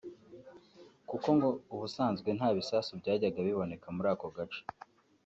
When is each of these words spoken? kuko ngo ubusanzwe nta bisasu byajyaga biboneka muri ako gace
kuko 1.09 1.27
ngo 1.37 1.49
ubusanzwe 1.73 2.29
nta 2.37 2.49
bisasu 2.57 2.91
byajyaga 3.01 3.39
biboneka 3.47 3.87
muri 3.95 4.07
ako 4.13 4.27
gace 4.35 4.61